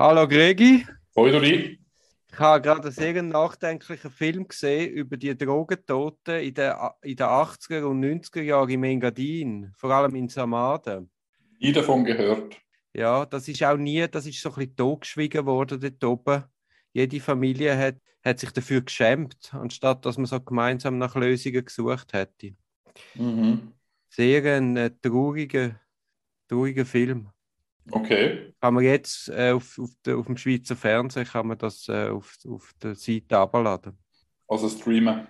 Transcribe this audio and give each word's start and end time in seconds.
Hallo 0.00 0.26
Gregi. 0.26 0.86
Hoi 1.14 1.30
Dori. 1.30 1.78
Ich 2.32 2.38
habe 2.38 2.62
gerade 2.62 2.84
einen 2.84 2.90
sehr 2.90 3.22
nachdenklichen 3.22 4.10
Film 4.10 4.48
gesehen 4.48 4.94
über 4.94 5.18
die 5.18 5.36
Drogentoten 5.36 6.36
in 6.36 6.54
den, 6.54 6.72
in 7.02 7.16
den 7.16 7.26
80er 7.26 7.82
und 7.82 8.00
90er 8.02 8.40
Jahren 8.40 8.70
in 8.70 8.82
Engadin, 8.82 9.70
vor 9.76 9.90
allem 9.90 10.14
in 10.14 10.30
Samaden. 10.30 11.10
Nie 11.58 11.72
davon 11.72 12.04
gehört. 12.04 12.56
Ja, 12.94 13.26
das 13.26 13.46
ist 13.46 13.62
auch 13.62 13.76
nie, 13.76 14.08
das 14.08 14.24
ist 14.24 14.40
so 14.40 14.48
ein 14.48 14.54
bisschen 14.54 14.76
totgeschwiegen 14.76 15.44
worden 15.44 15.78
dort 15.78 16.02
oben. 16.02 16.44
Jede 16.94 17.20
Familie 17.20 17.76
hat, 17.76 17.96
hat 18.24 18.40
sich 18.40 18.52
dafür 18.52 18.80
geschämt, 18.80 19.52
anstatt 19.52 20.06
dass 20.06 20.16
man 20.16 20.24
so 20.24 20.40
gemeinsam 20.40 20.96
nach 20.96 21.14
Lösungen 21.14 21.62
gesucht 21.62 22.14
hätte. 22.14 22.54
Mhm. 23.16 23.74
Sehr 24.08 24.56
ein 24.56 24.78
äh, 24.78 24.92
trauriger, 25.02 25.78
trauriger 26.48 26.86
Film. 26.86 27.28
Okay. 27.90 28.54
Kann 28.60 28.74
man 28.74 28.84
jetzt 28.84 29.28
äh, 29.28 29.52
auf, 29.52 29.78
auf, 29.78 29.90
de, 30.04 30.14
auf 30.14 30.26
dem 30.26 30.36
Schweizer 30.36 30.76
Fernsehen 30.76 31.26
kann 31.26 31.46
man 31.46 31.58
das 31.58 31.88
äh, 31.88 32.08
auf, 32.08 32.36
auf 32.48 32.72
der 32.82 32.94
Seite 32.94 33.38
abladen. 33.38 33.98
Also 34.46 34.68
streamen. 34.68 35.28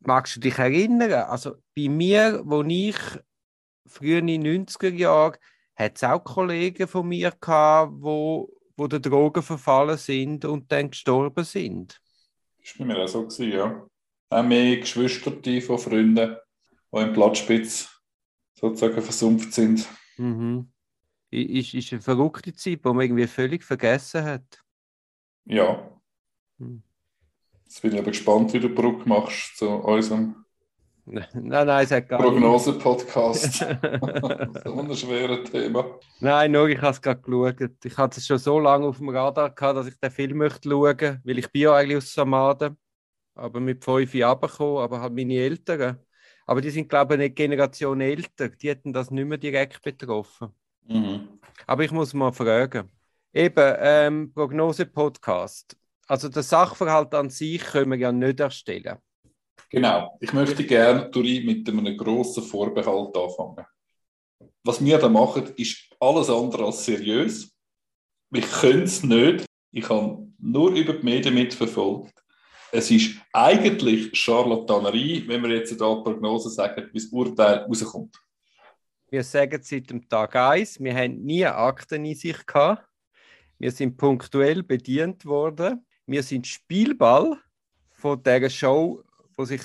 Magst 0.00 0.36
du 0.36 0.40
dich 0.40 0.58
erinnern? 0.58 1.12
Also 1.12 1.56
bei 1.76 1.88
mir, 1.88 2.42
wo 2.44 2.62
ich 2.62 2.96
früher 3.86 4.18
in 4.18 4.28
den 4.28 4.66
90er 4.66 4.92
Jahren, 4.94 5.36
hat 5.74 5.96
es 5.96 6.04
auch 6.04 6.22
Kollegen 6.24 6.86
von 6.86 7.08
mir 7.08 7.32
gehabt, 7.38 7.92
wo, 7.96 8.50
wo 8.76 8.86
der 8.86 9.00
Drogen 9.00 9.42
verfallen 9.42 9.98
sind 9.98 10.44
und 10.44 10.70
dann 10.72 10.90
gestorben 10.90 11.44
sind. 11.44 12.00
Das 12.62 12.78
war 12.78 12.86
bei 12.86 12.94
mir 12.94 13.02
auch 13.02 13.08
so, 13.08 13.22
gewesen, 13.22 13.52
ja. 13.52 13.86
Auch 14.30 14.42
mehr 14.42 14.76
Geschwister 14.76 15.32
von 15.62 15.78
Freunden, 15.78 16.36
die 16.92 16.98
im 16.98 17.12
Platzspitz 17.12 17.88
sozusagen 18.54 19.02
versumpft 19.02 19.52
sind. 19.52 19.88
Mhm. 20.18 20.70
Ist, 21.30 21.74
ist 21.74 21.92
eine 21.92 22.02
verrückte 22.02 22.52
Zeit, 22.52 22.84
die 22.84 22.88
man 22.88 23.00
irgendwie 23.00 23.26
völlig 23.26 23.64
vergessen 23.64 24.24
hat. 24.24 24.64
Ja. 25.44 25.90
Hm. 26.58 26.82
Jetzt 27.64 27.82
bin 27.82 27.92
ich 27.92 27.98
aber 27.98 28.10
gespannt, 28.10 28.52
wie 28.52 28.60
du 28.60 28.68
Brücke 28.68 29.08
machst 29.08 29.56
zu 29.56 29.68
unserem 29.68 30.44
Nein, 31.10 31.66
nein, 31.66 31.84
es 31.84 31.90
hat 31.90 32.08
gar 32.08 32.20
Prognose-Podcast. 32.20 33.54
so 34.64 34.80
ein 34.80 34.96
schweres 34.96 35.50
Thema. 35.50 35.98
Nein, 36.20 36.52
nur 36.52 36.68
ich 36.68 36.80
habe 36.80 36.92
es 36.92 37.02
gerade 37.02 37.20
geschaut. 37.20 37.84
Ich 37.84 37.96
hatte 37.96 38.20
es 38.20 38.26
schon 38.26 38.38
so 38.38 38.60
lange 38.60 38.86
auf 38.86 38.98
dem 38.98 39.08
Radar 39.08 39.50
gehabt, 39.50 39.76
dass 39.76 39.86
ich 39.88 39.98
den 39.98 40.10
Film 40.10 40.38
möchte 40.38 40.68
schauen, 40.68 41.20
weil 41.24 41.38
ich 41.38 41.50
bin 41.50 41.62
ja 41.62 41.74
eigentlich 41.74 41.96
aus 41.96 42.12
Samaden, 42.12 42.76
aber 43.34 43.60
mit 43.60 43.84
fünf 43.84 44.14
Jahren 44.14 44.40
gekommen, 44.40 44.78
aber 44.78 45.00
halt 45.00 45.14
meine 45.14 45.34
Eltern. 45.34 45.98
Aber 46.46 46.60
die 46.60 46.70
sind, 46.70 46.88
glaube 46.88 47.14
ich, 47.14 47.20
eine 47.20 47.30
Generation 47.30 48.00
älter. 48.00 48.48
Die 48.48 48.68
hätten 48.68 48.92
das 48.92 49.10
nicht 49.10 49.26
mehr 49.26 49.38
direkt 49.38 49.82
betroffen. 49.82 50.54
Mhm. 50.86 51.40
Aber 51.66 51.84
ich 51.84 51.92
muss 51.92 52.14
mal 52.14 52.32
fragen. 52.32 52.90
Eben, 53.32 53.74
ähm, 53.78 54.32
Prognose-Podcast. 54.32 55.76
Also 56.06 56.28
der 56.28 56.42
Sachverhalt 56.42 57.14
an 57.14 57.30
sich 57.30 57.62
können 57.62 57.92
wir 57.92 57.98
ja 57.98 58.10
nicht 58.10 58.40
erstellen. 58.40 58.98
Genau. 59.70 60.18
Ich 60.20 60.32
möchte 60.32 60.64
gerne 60.64 61.08
Duri, 61.10 61.40
mit 61.44 61.68
einem 61.68 61.96
grossen 61.96 62.42
Vorbehalt 62.42 63.16
anfangen. 63.16 63.64
Was 64.64 64.84
wir 64.84 64.98
da 64.98 65.08
machen, 65.08 65.52
ist 65.56 65.88
alles 66.00 66.28
andere 66.28 66.66
als 66.66 66.84
seriös. 66.84 67.50
Ich 68.32 68.50
könnte 68.50 68.84
es 68.84 69.02
nicht. 69.04 69.46
Ich 69.70 69.88
habe 69.88 70.26
nur 70.38 70.72
über 70.72 70.94
die 70.94 71.04
Medien 71.04 71.34
mitverfolgt. 71.34 72.12
Es 72.72 72.90
ist 72.90 73.16
eigentlich 73.32 74.10
Charlatanerie, 74.16 75.26
wenn 75.26 75.42
wir 75.42 75.50
jetzt 75.50 75.80
da 75.80 75.94
Prognose 75.94 76.50
sagen, 76.50 76.88
wie 76.92 76.98
das 76.98 77.06
Urteil 77.06 77.58
rauskommt. 77.58 78.16
Wir 79.10 79.24
sagen 79.24 79.60
seit 79.60 79.90
dem 79.90 80.08
Tag 80.08 80.36
1, 80.36 80.78
wir 80.78 80.94
haben 80.94 81.24
nie 81.24 81.44
Akten 81.44 82.04
in 82.04 82.14
sich 82.14 82.46
gehabt. 82.46 82.86
Wir 83.58 83.72
sind 83.72 83.96
punktuell 83.96 84.62
bedient 84.62 85.26
worden. 85.26 85.84
Wir 86.06 86.22
sind 86.22 86.46
Spielball 86.46 87.36
von 87.92 88.22
dieser 88.22 88.48
Show, 88.48 89.02
die 89.36 89.46
sich 89.46 89.62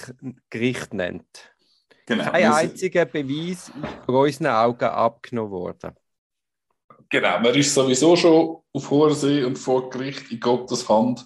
Gericht 0.49 0.95
nennt. 0.95 1.53
Genau. 2.07 2.31
Kein 2.31 2.51
einziger 2.51 3.05
Beweis 3.05 3.69
ist 3.69 3.73
vor 4.05 4.23
unseren 4.23 4.47
Augen 4.47 4.85
abgenommen 4.85 5.51
worden. 5.51 5.95
Genau, 7.09 7.39
man 7.39 7.53
ist 7.53 7.71
sowieso 7.71 8.15
schon 8.15 8.57
auf 8.73 8.89
hoher 8.89 9.13
See 9.13 9.43
und 9.43 9.59
vor 9.59 9.91
Gericht 9.91 10.31
in 10.31 10.39
Gottes 10.39 10.89
Hand. 10.89 11.23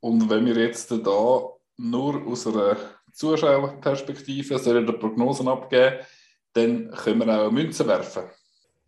Und 0.00 0.28
wenn 0.28 0.44
wir 0.44 0.56
jetzt 0.56 0.90
da 0.90 1.42
nur 1.76 2.26
aus 2.26 2.46
einer 2.48 2.76
Zuschauerperspektive 3.12 4.58
sollen 4.58 4.86
Prognosen 4.98 5.46
abgeben, 5.46 6.04
dann 6.54 6.90
können 6.90 7.26
wir 7.26 7.40
auch 7.40 7.50
Münzen 7.50 7.86
werfen. 7.86 8.24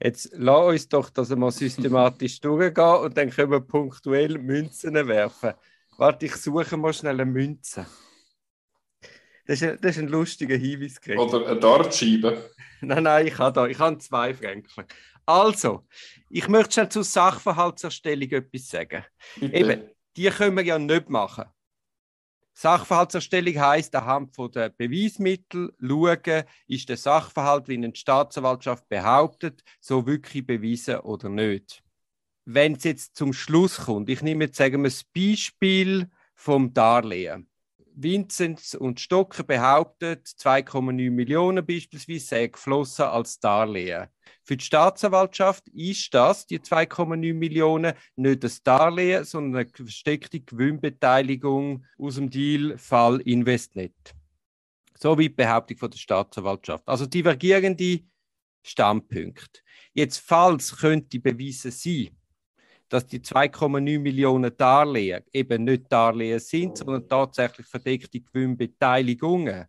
Jetzt 0.01 0.31
lass 0.35 0.67
uns 0.67 0.89
doch 0.89 1.11
das 1.11 1.31
einmal 1.33 1.51
systematisch 1.51 2.41
durchgehen 2.41 2.97
und 2.97 3.17
dann 3.17 3.31
können 3.31 3.51
wir 3.51 3.61
punktuell 3.61 4.39
Münzen 4.39 4.95
werfen. 4.95 5.53
Warte, 5.99 6.27
ich 6.27 6.37
suche 6.37 6.77
mal 6.77 6.93
schnell 6.93 7.21
eine 7.21 7.25
Münze. 7.31 7.87
Das 9.47 9.63
ist 9.63 9.69
ein, 9.69 9.79
das 9.81 9.97
ist 9.97 10.03
ein 10.03 10.09
lustiger 10.09 10.57
Hinweis. 10.57 11.01
Greg. 11.01 11.19
Oder 11.19 11.47
eine 11.47 11.61
Dartscheibe. 11.61 12.51
Nein, 12.83 13.05
nein, 13.05 13.27
ich 13.27 13.39
habe 13.39 13.55
da, 13.55 13.67
ich 13.67 13.79
habe 13.79 13.97
zwei 13.99 14.35
Franken. 14.35 14.85
Also, 15.25 15.87
ich 16.29 16.47
möchte 16.47 16.75
schnell 16.75 16.89
zur 16.91 17.05
Sachverhaltserstellung 17.05 18.29
etwas 18.31 18.69
sagen. 18.69 19.03
Bitte. 19.41 19.57
Eben, 19.57 19.91
die 20.15 20.29
können 20.29 20.57
wir 20.59 20.65
ja 20.65 20.79
nicht 20.79 21.09
machen. 21.09 21.47
Sachverhaltserstellung 22.59 23.61
heisst, 23.61 23.95
anhand 23.95 24.35
von 24.35 24.51
der 24.51 24.71
Beweismittel 24.71 25.75
schauen, 25.79 26.45
ist 26.67 26.89
der 26.89 26.97
Sachverhalt, 26.97 27.69
wie 27.69 27.75
eine 27.75 27.95
Staatsanwaltschaft 27.95 28.89
behauptet, 28.89 29.63
so 29.79 30.07
wirklich 30.07 30.47
bewiesen 30.47 31.01
oder 31.01 31.29
nicht. 31.29 31.83
Wenn 32.47 32.77
es 32.77 32.85
jetzt 32.85 33.15
zum 33.15 33.35
Schluss 33.35 33.85
kommt, 33.85 34.09
ich 34.09 34.23
nehme 34.23 34.45
jetzt 34.45 34.57
sagen 34.57 34.83
wir 34.83 34.89
das 34.89 35.05
Beispiel 35.05 36.09
vom 36.35 36.73
Darlehen. 36.73 37.47
Vinzenz 37.97 38.75
und 38.75 39.01
Stocker 39.01 39.43
behauptet, 39.43 40.27
2,9 40.27 41.11
Millionen 41.11 41.65
beispielsweise 41.65 42.27
sei 42.27 42.47
geflossen 42.49 43.07
als 43.07 43.41
Darlehen. 43.41 44.09
Für 44.43 44.57
die 44.57 44.65
Staatsanwaltschaft 44.65 45.67
ist 45.71 46.13
das, 46.13 46.47
die 46.47 46.59
2,9 46.59 47.35
Millionen, 47.35 47.95
nicht 48.15 48.45
das 48.45 48.63
Darlehen, 48.63 49.25
sondern 49.25 49.63
eine 49.63 49.71
versteckte 49.75 50.41
Gewinnbeteiligung 50.41 51.85
aus 51.99 52.17
dem 52.17 52.29
Deal-Fall 52.29 53.21
Investnet. 53.23 54.15
So 54.99 55.17
wie 55.19 55.29
die 55.29 55.35
Behauptung 55.35 55.79
von 55.79 55.91
der 55.91 55.99
Staatsanwaltschaft. 55.99 56.87
Also 56.87 57.07
divergierende 57.07 58.01
Standpunkte. 58.63 59.61
Jetzt, 59.95 60.19
falls 60.19 60.77
könnte 60.77 61.19
bewiesen 61.19 61.71
sein, 61.71 62.11
dass 62.89 63.07
die 63.07 63.21
2,9 63.21 63.99
Millionen 63.99 64.57
Darlehen 64.57 65.25
eben 65.33 65.65
nicht 65.65 65.91
Darlehen 65.91 66.41
sind, 66.41 66.79
sondern 66.79 67.09
tatsächlich 67.09 67.67
verdeckte 67.67 68.21
Gewinnbeteiligungen, 68.21 69.67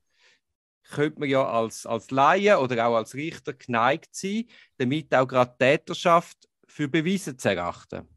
könnte 0.89 1.19
man 1.19 1.29
ja 1.29 1.45
als, 1.45 1.85
als 1.85 2.11
Laie 2.11 2.59
oder 2.59 2.87
auch 2.87 2.95
als 2.95 3.13
Richter 3.13 3.53
geneigt 3.53 4.15
sein, 4.15 4.45
damit 4.77 5.13
auch 5.13 5.27
gerade 5.27 5.55
Täterschaft 5.57 6.47
für 6.67 6.87
bewiesen 6.87 7.37
zu 7.37 7.49
erachten. 7.49 8.07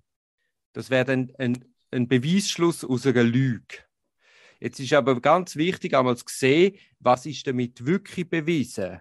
Das 0.72 0.90
wäre 0.90 1.04
dann 1.04 1.32
ein, 1.38 1.64
ein 1.90 2.06
Beweisschluss 2.06 2.84
aus 2.84 3.06
einer 3.06 3.24
Lüge. 3.24 3.78
Jetzt 4.60 4.78
ist 4.78 4.92
aber 4.92 5.20
ganz 5.20 5.56
wichtig, 5.56 5.96
einmal 5.96 6.16
zu 6.16 6.24
sehen, 6.28 6.76
was 6.98 7.26
ist 7.26 7.46
damit 7.46 7.84
wirklich 7.84 8.28
bewiesen. 8.28 9.00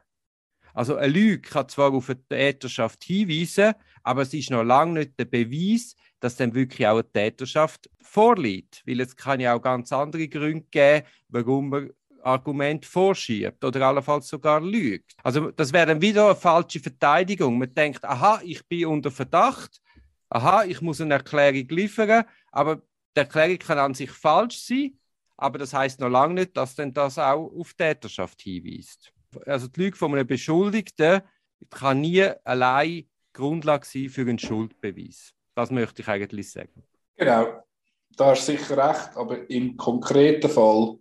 Also 0.80 0.96
eine 0.96 1.12
Lüge 1.12 1.42
kann 1.42 1.68
zwar 1.68 1.92
auf 1.92 2.10
eine 2.10 2.26
Täterschaft 2.30 3.04
hinweisen, 3.04 3.74
aber 4.02 4.22
es 4.22 4.34
ist 4.34 4.50
noch 4.50 4.64
lange 4.64 5.00
nicht 5.00 5.20
der 5.20 5.26
Beweis, 5.26 5.94
dass 6.22 6.38
dann 6.38 6.56
wirklich 6.56 6.88
auch 6.88 6.94
eine 6.94 7.12
Täterschaft 7.12 7.90
vorliegt. 8.02 8.82
Weil 8.88 9.02
es 9.02 9.14
kann 9.14 9.42
ja 9.42 9.54
auch 9.56 9.62
ganz 9.62 9.92
andere 9.92 10.30
Gründe 10.30 10.66
geben, 10.72 11.06
warum 11.28 11.68
man 11.68 11.90
Argument 12.24 12.86
vorschiebt 12.86 13.62
oder 13.62 13.88
allenfalls 13.88 14.30
sogar 14.30 14.62
lügt. 14.62 15.16
Also 15.22 15.52
das 15.52 15.74
wäre 15.74 15.88
dann 15.88 16.02
wieder 16.02 16.28
eine 16.28 16.36
falsche 16.38 16.80
Verteidigung. 16.80 17.58
Man 17.58 17.74
denkt, 17.74 18.06
aha, 18.06 18.40
ich 18.42 18.66
bin 18.66 18.86
unter 18.86 19.12
Verdacht, 19.12 19.82
aha, 20.30 20.64
ich 20.64 20.80
muss 20.80 21.02
eine 21.02 21.16
Erklärung 21.16 21.68
liefern, 21.68 22.24
aber 22.54 22.78
die 23.18 23.20
Erklärung 23.20 23.60
kann 23.60 23.80
an 23.80 23.94
sich 23.96 24.12
falsch 24.12 24.60
sein, 24.60 24.98
aber 25.36 25.60
das 25.60 25.74
heißt 25.74 26.00
noch 26.00 26.08
lange 26.08 26.36
nicht, 26.36 26.56
dass 26.56 26.76
dann 26.76 26.94
das 26.94 27.20
auch 27.20 27.52
auf 27.54 27.74
Täterschaft 27.74 28.42
hinweist. 28.42 29.12
Also 29.46 29.68
die 29.68 29.82
Lüge 29.82 29.98
von 29.98 30.14
einem 30.14 30.28
Beschuldigten 30.28 31.22
kann 31.70 32.02
nie 32.02 32.24
allein 32.44 33.08
Grundlage 33.34 33.86
sein 33.86 34.10
für 34.10 34.22
einen 34.22 34.40
Schuldbeweis. 34.40 35.34
Das 35.56 35.72
möchte 35.72 36.02
ich 36.02 36.08
eigentlich 36.08 36.52
sagen. 36.52 36.84
Genau, 37.16 37.64
da 38.16 38.32
hast 38.32 38.48
du 38.48 38.54
sicher 38.54 38.78
recht, 38.78 39.16
aber 39.16 39.50
im 39.50 39.76
konkreten 39.78 40.50
Fall 40.50 41.00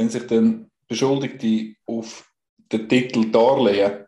wenn 0.00 0.08
sich 0.08 0.26
dann 0.26 0.70
Beschuldigte 0.88 1.74
auf 1.86 2.28
den 2.72 2.88
Titel 2.88 3.30
Darlehen 3.30 4.06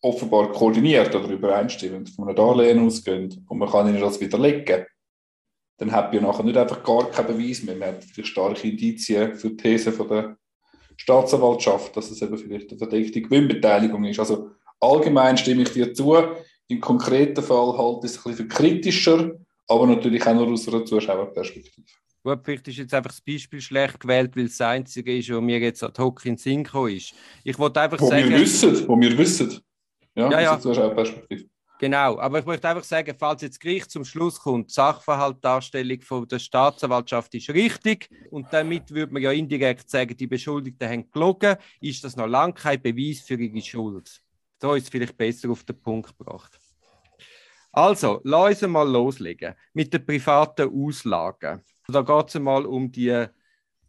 offenbar 0.00 0.52
koordiniert 0.52 1.14
oder 1.14 1.28
übereinstimmend 1.28 2.10
von 2.10 2.26
einem 2.26 2.36
Darlehen 2.36 2.84
ausgehen 2.84 3.44
und 3.48 3.58
man 3.58 3.68
kann 3.68 3.88
ihnen 3.88 4.00
das 4.00 4.20
widerlegen, 4.20 4.86
dann 5.78 5.92
hat 5.92 6.12
man 6.12 6.22
nachher 6.22 6.44
nicht 6.44 6.56
einfach 6.56 6.82
gar 6.82 7.10
keinen 7.10 7.26
Beweis 7.28 7.62
mehr. 7.62 7.76
Man 7.76 7.88
hat 7.96 8.04
starke 8.26 8.68
Indizien 8.68 9.34
für 9.34 9.50
die 9.50 9.56
These 9.56 9.92
von 9.92 10.08
der 10.08 10.36
Staatsanwaltschaft, 11.02 11.96
dass 11.96 12.12
es 12.12 12.22
eben 12.22 12.38
vielleicht 12.38 12.70
eine 12.70 12.78
verdeckte 12.78 13.20
Gewinnbeteiligung 13.20 14.04
ist. 14.04 14.20
Also 14.20 14.50
allgemein 14.78 15.36
stimme 15.36 15.62
ich 15.62 15.72
dir 15.72 15.92
zu. 15.92 16.16
Im 16.68 16.80
konkreten 16.80 17.42
Fall 17.42 17.76
halte 17.76 18.06
ich 18.06 18.12
es 18.12 18.18
ein 18.18 18.30
bisschen 18.30 18.36
für 18.36 18.48
kritischer, 18.48 19.32
aber 19.66 19.86
natürlich 19.88 20.24
auch 20.24 20.34
nur 20.34 20.46
aus 20.46 20.68
einer 20.68 20.84
Zuschauerperspektive. 20.84 21.86
Gut, 22.22 22.38
vielleicht 22.44 22.68
ist 22.68 22.78
jetzt 22.78 22.94
einfach 22.94 23.10
das 23.10 23.20
Beispiel 23.20 23.60
schlecht 23.60 23.98
gewählt, 23.98 24.36
weil 24.36 24.44
es 24.44 24.56
das 24.56 24.68
Einzige 24.68 25.18
ist, 25.18 25.28
was 25.28 25.40
mir 25.40 25.58
jetzt 25.58 25.82
ad 25.82 26.00
hoc 26.00 26.24
in 26.24 26.34
den 26.34 26.38
Sinn 26.38 26.62
gekommen 26.62 26.96
ist. 26.96 27.14
Ich 27.42 27.58
wollte 27.58 27.80
einfach 27.80 28.00
Wo 28.00 28.08
sagen... 28.08 28.30
wir 28.30 28.38
wissen, 28.38 28.88
wo 28.88 29.00
wir 29.00 29.18
wissen. 29.18 29.58
Ja, 30.14 30.30
Ja, 30.30 30.40
ja. 30.40 30.60
Zuschauerperspektive. 30.60 31.46
Genau, 31.82 32.20
aber 32.20 32.38
ich 32.38 32.46
möchte 32.46 32.68
einfach 32.68 32.84
sagen, 32.84 33.12
falls 33.18 33.42
jetzt 33.42 33.58
Gericht 33.58 33.90
zum 33.90 34.04
Schluss 34.04 34.38
kommt, 34.38 34.70
die 34.70 34.74
Sachverhaltdarstellung 34.74 36.00
von 36.02 36.28
der 36.28 36.38
Staatsanwaltschaft 36.38 37.34
ist 37.34 37.50
richtig 37.50 38.08
und 38.30 38.46
damit 38.52 38.92
würde 38.92 39.12
man 39.12 39.20
ja 39.20 39.32
indirekt 39.32 39.90
sagen, 39.90 40.16
die 40.16 40.28
Beschuldigten 40.28 40.88
haben 40.88 41.10
gelogen, 41.10 41.56
ist 41.80 42.04
das 42.04 42.14
noch 42.14 42.28
lange 42.28 42.52
kein 42.52 42.80
Beweis 42.80 43.22
für 43.22 43.34
ihre 43.34 43.60
Schuld. 43.60 44.22
So 44.60 44.74
ist 44.74 44.84
es 44.84 44.90
vielleicht 44.90 45.16
besser 45.16 45.50
auf 45.50 45.64
den 45.64 45.82
Punkt 45.82 46.16
gebracht. 46.16 46.56
Also, 47.72 48.20
lass 48.22 48.62
uns 48.62 48.70
mal 48.70 48.88
loslegen 48.88 49.56
mit 49.72 49.92
den 49.92 50.06
privaten 50.06 50.70
Auslagen. 50.72 51.64
Da 51.88 52.02
geht 52.02 52.28
es 52.28 52.38
mal 52.38 52.64
um 52.64 52.92
die 52.92 53.26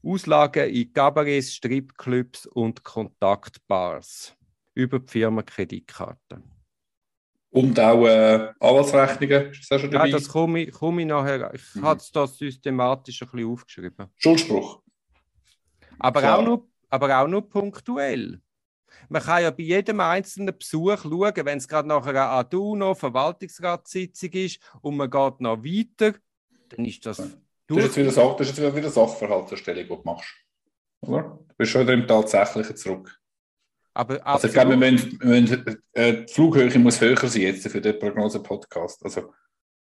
Auslagen 0.01 0.67
in 0.67 0.91
Cabarets, 0.91 1.53
Stripclubs 1.53 2.47
und 2.47 2.83
Kontaktbars 2.83 4.35
über 4.73 4.97
die 4.97 5.11
Firmenkreditkarte. 5.11 6.41
Und 7.53 7.79
auch 7.79 8.03
äh, 8.07 8.51
Anwaltsrechnungen, 8.59 9.51
ist 9.51 9.69
das 9.69 9.77
auch 9.77 9.81
schon 9.81 9.91
dabei? 9.91 10.07
Ja, 10.07 10.17
das 10.17 10.27
komme 10.27 10.61
ich, 10.63 10.71
komme 10.71 11.01
ich 11.03 11.07
nachher. 11.07 11.53
Ich 11.53 11.61
Mhm. 11.75 11.83
habe 11.83 11.99
es 11.99 12.11
da 12.11 12.25
systematisch 12.25 13.21
ein 13.21 13.29
bisschen 13.29 13.51
aufgeschrieben. 13.51 14.07
Schuldspruch. 14.17 14.81
Aber 15.99 16.19
Klar. 16.19 16.39
auch, 16.39 16.43
nur, 16.43 16.67
aber 16.89 17.19
auch 17.21 17.27
nur 17.27 17.47
punktuell. 17.47 18.41
Man 19.07 19.21
kann 19.21 19.43
ja 19.43 19.51
bei 19.51 19.63
jedem 19.63 19.99
einzelnen 19.99 20.57
Besuch 20.57 20.97
schauen, 21.03 21.33
wenn 21.45 21.57
es 21.59 21.67
gerade 21.67 21.87
nachher 21.87 22.09
eine 22.09 22.21
Aduno, 22.21 22.95
Verwaltungsratssitzung 22.95 24.31
ist 24.31 24.59
und 24.81 24.97
man 24.97 25.09
geht 25.09 25.39
noch 25.39 25.63
weiter, 25.63 26.17
dann 26.69 26.85
ist 26.85 27.05
das 27.05 27.17
Das 27.17 27.27
ist 27.77 27.83
jetzt 27.83 27.97
wieder, 27.97 28.11
Sach 28.11 28.35
das 28.35 28.49
ist 28.49 28.57
jetzt 28.57 28.75
wieder 28.75 28.89
Sachverhaltserstellung, 28.89 29.83
die 29.83 29.89
du 29.89 30.01
machst. 30.03 30.33
Oder? 31.01 31.21
Du 31.47 31.55
bist 31.57 31.71
schon 31.71 31.81
wieder 31.83 31.93
im 31.93 32.07
Tatsächlichen 32.07 32.75
zurück. 32.75 33.19
Aber 33.93 34.25
Also 34.25 34.47
ich 34.47 34.53
glaube, 34.53 34.71
wir 34.71 34.77
müssen, 34.77 35.19
wir 35.21 35.41
müssen, 35.41 35.83
äh, 35.93 36.25
die 36.25 36.33
Flughöhe 36.33 36.79
muss 36.79 36.99
höher 36.99 37.17
sein 37.27 37.41
jetzt 37.41 37.67
für 37.67 37.81
den 37.81 37.99
Prognose-Podcast. 37.99 39.03
Also, 39.05 39.33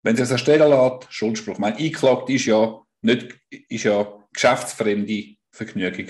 wenn 0.02 0.16
sich 0.16 0.24
das 0.24 0.32
erstellen 0.32 0.70
lässt, 0.70 1.12
Schuldspruch. 1.12 1.58
Mein 1.58 1.78
einklagt 1.78 2.30
ist 2.30 2.46
ja 2.46 2.82
nicht, 3.02 3.36
ist 3.50 3.84
ja 3.84 4.06
geschäftsfremde 4.34 5.36
Vergnügung. 5.52 6.08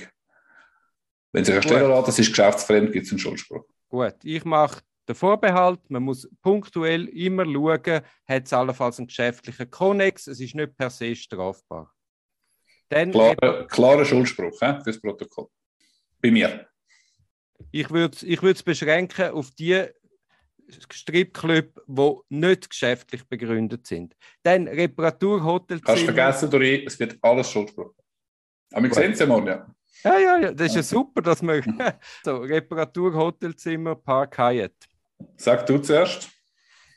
Wenn 1.31 1.45
sich 1.45 1.53
erstellen 1.53 1.89
lässt, 1.89 2.07
das 2.07 2.19
ist 2.19 2.29
geschäftsfremd, 2.29 2.91
gibt 2.91 3.05
es 3.05 3.11
einen 3.11 3.19
Schuldspruch. 3.19 3.65
gut. 3.89 4.15
Ich 4.23 4.43
mache 4.43 4.81
den 5.07 5.15
Vorbehalt, 5.15 5.79
man 5.89 6.03
muss 6.03 6.29
punktuell 6.41 7.07
immer 7.09 7.45
schauen, 7.45 8.01
hat 8.25 8.45
es 8.45 8.53
allenfalls 8.53 8.97
einen 8.97 9.07
geschäftlichen 9.07 9.69
Konnex, 9.69 10.27
es 10.27 10.39
ist 10.39 10.55
nicht 10.55 10.75
per 10.75 10.89
se 10.89 11.15
strafbar. 11.15 11.93
Dann 12.89 13.11
Klarer, 13.11 13.67
klarer 13.67 14.05
Schuldspruch 14.05 14.59
he, 14.59 14.81
fürs 14.83 15.01
Protokoll. 15.01 15.47
Bei 16.21 16.31
mir. 16.31 16.67
Ich 17.73 17.89
würde 17.89 18.15
es 18.15 18.21
ich 18.21 18.43
würd's 18.43 18.61
beschränken 18.61 19.31
auf 19.31 19.49
die 19.49 19.87
Stripclub, 20.69 21.81
die 21.87 22.15
nicht 22.29 22.69
geschäftlich 22.69 23.27
begründet 23.27 23.87
sind. 23.87 24.15
Dann 24.43 24.67
Reparatur, 24.67 25.41
Kannst 25.83 26.03
vergessen, 26.03 26.51
Dori, 26.51 26.85
es 26.85 26.99
wird 26.99 27.17
alles 27.21 27.49
Schuldspruch. 27.49 27.95
Aber 28.71 28.83
wir 28.83 28.93
sehen 28.93 29.13
es 29.13 29.19
ja 29.19 29.25
morgen, 29.25 29.47
ja. 29.47 29.67
Ja, 30.03 30.19
ja, 30.19 30.37
ja, 30.37 30.51
das 30.51 30.67
ist 30.67 30.75
ja 30.75 30.83
super, 30.83 31.23
dass 31.23 31.41
wir. 31.41 31.63
so, 32.23 32.37
Reparatur, 32.37 33.11
Hotelzimmer, 33.15 33.95
Park 33.95 34.37
Hyatt. 34.37 34.75
Sag 35.37 35.65
du 35.65 35.79
zuerst. 35.79 36.29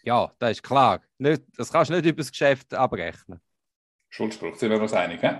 Ja, 0.02 0.30
das 0.38 0.52
ist 0.52 0.62
klar. 0.62 1.00
Nicht, 1.16 1.42
das 1.56 1.72
kannst 1.72 1.90
du 1.90 1.94
nicht 1.94 2.04
über 2.04 2.18
das 2.18 2.30
Geschäft 2.30 2.74
abrechnen. 2.74 3.40
Schuldspruch, 4.10 4.56
sind 4.56 4.70
wir 4.70 4.80
uns 4.80 4.92
einig, 4.92 5.22
he? 5.22 5.30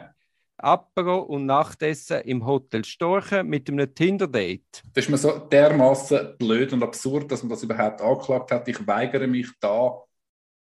Apero 0.58 1.18
und 1.20 1.46
Nachtessen 1.46 2.22
im 2.22 2.46
Hotel 2.46 2.84
Storchen 2.84 3.46
mit 3.46 3.68
einem 3.68 3.94
Tinder-Date. 3.94 4.82
Das 4.94 5.04
ist 5.04 5.10
mir 5.10 5.18
so 5.18 5.38
dermaßen 5.38 6.36
blöd 6.38 6.72
und 6.72 6.82
absurd, 6.82 7.30
dass 7.30 7.42
man 7.42 7.50
das 7.50 7.62
überhaupt 7.62 8.00
angeklagt 8.00 8.50
hat. 8.50 8.68
Ich 8.68 8.86
weigere 8.86 9.26
mich 9.26 9.48
da 9.60 10.02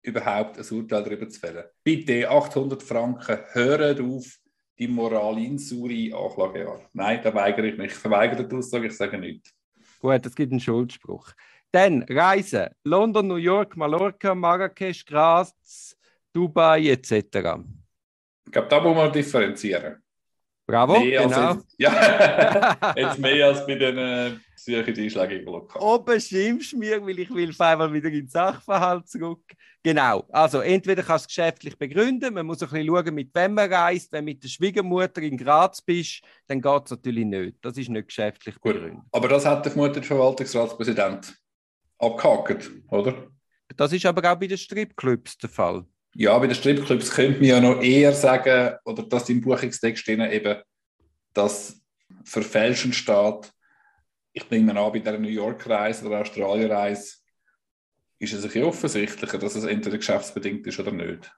überhaupt 0.02 0.58
ein 0.58 0.78
Urteil 0.78 1.04
darüber 1.04 1.28
zu 1.28 1.40
fällen. 1.40 1.66
Bitte 1.84 2.30
800 2.30 2.82
Franken, 2.82 3.40
hört 3.52 4.00
auf 4.00 4.38
die 4.78 4.88
Moralinsuri 4.88 6.14
Anklagejahr. 6.14 6.82
Nein, 6.94 7.20
da 7.24 7.34
weigere 7.34 7.66
ich 7.66 7.78
mich. 7.78 7.92
Ich 7.92 7.98
verweigere 7.98 8.48
die 8.48 8.56
Aussage, 8.56 8.88
ich 8.88 8.98
sage 8.98 9.18
nichts. 9.18 9.54
Gut, 10.00 10.26
es 10.26 10.36
gibt 10.36 10.52
einen 10.52 10.60
Schuldspruch. 10.60 11.32
Dann 11.72 12.04
Reisen: 12.04 12.68
London, 12.84 13.28
New 13.28 13.36
York, 13.36 13.76
Mallorca, 13.78 14.36
Marrakesch, 14.36 15.06
Graz, 15.06 15.96
Dubai 16.34 16.88
etc. 16.88 17.60
Ich 18.46 18.52
glaube, 18.52 18.68
da 18.68 18.80
muss 18.82 18.96
man 18.96 19.12
differenzieren. 19.12 20.04
Bravo, 20.66 20.94
genau. 20.94 21.54
jetzt, 21.56 21.76
ja, 21.78 22.94
jetzt 22.96 23.20
mehr 23.20 23.48
als 23.48 23.66
bei 23.66 23.76
den 23.76 23.98
äh, 23.98 24.32
Besuchen 24.54 24.94
die 24.94 25.04
einschlägigen 25.04 25.46
Lokalen. 25.46 25.86
Oben 25.86 26.22
schimpfst 26.22 26.72
du 26.72 26.78
mir, 26.78 27.06
weil 27.06 27.20
ich 27.20 27.30
will 27.34 27.50
auf 27.50 27.60
einmal 27.60 27.92
wieder 27.92 28.08
in 28.08 28.14
den 28.14 28.28
Sachverhalt 28.30 29.10
zurück. 29.10 29.44
Genau, 29.84 30.26
also 30.32 30.62
entweder 30.62 31.04
kannst 31.04 31.26
du 31.26 31.28
es 31.28 31.36
geschäftlich 31.36 31.78
begründen, 31.78 32.34
man 32.34 32.46
muss 32.46 32.64
ein 32.64 32.70
bisschen 32.70 32.88
schauen, 32.88 33.14
mit 33.14 33.36
wem 33.36 33.54
man 33.56 33.74
reist. 33.74 34.14
Wenn 34.14 34.26
du 34.26 34.32
mit 34.32 34.44
der 34.44 34.48
Schwiegermutter 34.48 35.22
in 35.22 35.38
Graz 35.38 35.82
bist, 35.82 36.22
dann 36.48 36.62
geht 36.62 36.86
es 36.86 36.92
natürlich 36.92 37.26
nicht. 37.26 37.58
Das 37.62 37.78
ist 37.78 37.90
nicht 37.90 38.08
geschäftlich 38.08 38.56
Gut. 38.56 38.76
begründet. 38.76 39.04
Aber 39.12 39.28
das 39.28 39.46
hat 39.46 39.66
der 39.66 39.72
vermutlich 39.74 40.06
Verwaltungsratspräsident 40.06 41.36
abgehakt, 41.98 42.72
oder? 42.90 43.28
Das 43.76 43.92
ist 43.92 44.06
aber 44.06 44.32
auch 44.32 44.40
bei 44.40 44.48
den 44.48 44.58
Stripclubs 44.58 45.38
der 45.38 45.50
Fall. 45.50 45.86
Ja, 46.16 46.38
bei 46.38 46.48
den 46.48 46.56
Stripclubs 46.56 47.12
könnte 47.12 47.40
man 47.40 47.50
ja 47.50 47.60
noch 47.60 47.82
eher 47.82 48.14
sagen, 48.14 48.78
oder 48.86 49.04
dass 49.04 49.30
im 49.30 49.42
Buchungstext 49.42 50.08
eben, 50.08 50.62
dass 51.34 51.82
Verfälschen 52.24 52.94
steht. 52.94 53.52
Ich 54.32 54.50
nehme 54.50 54.80
an, 54.80 54.92
bei 54.92 55.00
der 55.00 55.20
New 55.20 55.28
York-Reise 55.28 56.06
oder 56.06 56.22
Australien-Reise 56.22 57.18
ist 58.20 58.34
es 58.34 58.56
ein 58.56 58.64
offensichtlicher, 58.64 59.38
dass 59.38 59.56
es 59.56 59.66
entweder 59.66 59.98
geschäftsbedingt 59.98 60.66
ist 60.68 60.80
oder 60.80 60.92
nicht. 60.92 61.32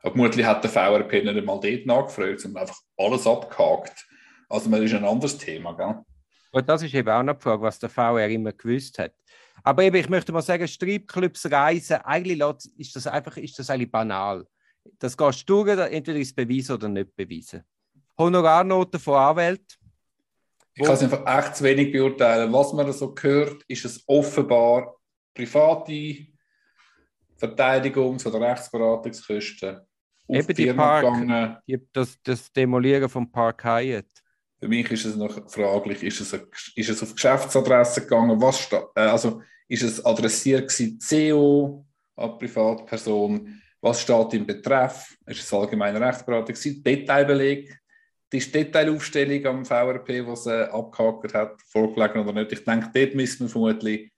Vermutlich 0.00 0.46
hat 0.46 0.62
der 0.64 0.70
VRP 0.70 1.12
nicht 1.24 1.36
einmal 1.36 1.60
dort 1.60 1.86
nachgefragt, 1.86 2.40
sondern 2.40 2.62
einfach 2.62 2.80
alles 2.96 3.26
abgehakt. 3.26 4.06
Also, 4.48 4.70
das 4.70 4.80
ist 4.80 4.94
ein 4.94 5.04
anderes 5.04 5.36
Thema, 5.38 5.74
gell? 5.74 6.00
Und 6.50 6.68
das 6.68 6.82
ist 6.82 6.94
eben 6.94 7.08
auch 7.08 7.22
noch 7.22 7.34
die 7.34 7.42
Frage, 7.42 7.62
was 7.62 7.78
der 7.78 7.90
VR 7.90 8.28
immer 8.28 8.52
gewusst 8.52 8.98
hat. 8.98 9.12
Aber 9.62 9.82
eben, 9.82 9.96
ich 9.96 10.08
möchte 10.08 10.32
mal 10.32 10.42
sagen, 10.42 10.66
Stripclubs 10.66 11.50
reisen, 11.50 11.96
eigentlich 11.96 12.40
ist 12.76 12.96
das 12.96 13.06
einfach 13.06 13.36
ist 13.36 13.58
das 13.58 13.70
eigentlich 13.70 13.90
banal. 13.90 14.46
Das 14.98 15.16
gehst 15.16 15.48
du 15.48 15.64
durch, 15.64 15.78
entweder 15.78 16.18
ist 16.18 16.34
beweisen 16.34 16.72
oder 16.72 16.88
nicht 16.88 17.14
beweisen. 17.14 17.62
Honorarnoten 18.16 18.98
von 18.98 19.14
Anwälten. 19.14 19.76
Ich 20.74 20.84
kann 20.84 20.94
es 20.94 21.02
einfach 21.02 21.26
echt 21.38 21.56
zu 21.56 21.64
wenig 21.64 21.92
beurteilen. 21.92 22.52
Was 22.52 22.72
man 22.72 22.90
so 22.92 23.14
hört, 23.20 23.64
ist 23.66 23.84
es 23.84 24.02
offenbar 24.06 24.96
private 25.34 26.26
Verteidigungs- 27.36 28.26
oder 28.26 28.40
Rechtsberatungskosten 28.40 29.80
Eben 30.28 30.54
die 30.54 30.72
Park- 30.72 31.04
gegangen. 31.04 31.56
Das, 31.92 32.16
das 32.22 32.52
Demolieren 32.52 33.08
vom 33.08 33.30
Park 33.30 33.64
Hyatt. 33.64 34.06
Für 34.60 34.68
mich 34.68 34.90
ist 34.90 35.04
es 35.04 35.16
noch 35.16 35.48
fraglich, 35.50 36.02
ist 36.02 36.20
es, 36.20 36.32
ist 36.74 36.88
es 36.88 37.02
auf 37.02 37.14
Geschäftsadresse 37.14 38.02
gegangen? 38.02 38.40
Was 38.40 38.68
äh, 38.72 39.00
also 39.00 39.42
ist 39.68 39.82
es 39.82 40.04
adressiert 40.04 40.68
gewesen, 40.68 40.98
CO 40.98 41.84
an 42.16 42.38
Privatperson? 42.38 43.60
Was 43.80 44.00
steht 44.00 44.34
im 44.34 44.46
Betreff? 44.46 45.16
Ist 45.26 45.42
es 45.42 45.52
allgemeine 45.52 46.00
Rechtsberatung? 46.00 46.56
Detailbeleg? 46.82 47.78
Die 48.32 48.40
Detailaufstellung 48.40 49.46
am 49.46 49.64
VRP, 49.64 50.26
was 50.26 50.46
er 50.46 50.74
abgehakt 50.74 51.32
hat, 51.32 51.62
vorgelegen 51.62 52.20
oder 52.20 52.32
nicht? 52.32 52.52
Ich 52.52 52.64
denke, 52.64 52.90
dort 52.92 53.14
müssen 53.14 53.46
wir 53.46 53.48
vermutlich 53.48 54.12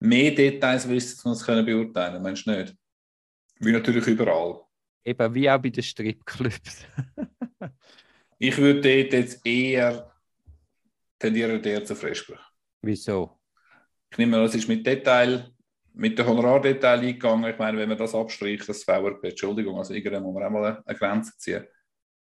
mehr 0.00 0.32
Details 0.32 0.88
wissen, 0.88 1.28
um 1.28 1.32
es 1.32 1.44
können 1.44 1.64
beurteilen. 1.64 2.22
Meinst 2.22 2.46
du 2.46 2.50
nicht? 2.50 2.74
Wie 3.60 3.70
natürlich 3.70 4.06
überall. 4.06 4.62
Eben 5.04 5.34
wie 5.34 5.50
auch 5.50 5.58
bei 5.58 5.70
den 5.70 5.82
Stripclubs. 5.82 6.86
Ich 8.44 8.58
würde 8.58 8.80
dort 8.80 9.12
jetzt 9.12 9.46
eher 9.46 10.12
tendieren, 11.16 11.62
der 11.62 11.84
zu 11.84 11.94
Freispruch. 11.94 12.40
Wieso? 12.82 13.38
Ich 14.10 14.18
nehme 14.18 14.36
an, 14.36 14.46
es 14.46 14.56
ist 14.56 14.66
mit 14.66 14.84
Detail, 14.84 15.48
mit 15.94 16.18
dem 16.18 16.26
Honorardetail 16.26 16.98
eingegangen. 16.98 17.48
Ich 17.52 17.58
meine, 17.58 17.78
wenn 17.78 17.88
man 17.88 17.96
das 17.96 18.16
abstreicht, 18.16 18.68
das 18.68 18.82
VRP, 18.82 19.28
Entschuldigung, 19.28 19.78
also 19.78 19.94
irgendwann 19.94 20.24
muss 20.24 20.34
man 20.34 20.42
auch 20.42 20.50
mal 20.50 20.82
eine- 20.84 20.98
Grenze 20.98 21.38
ziehen. 21.38 21.64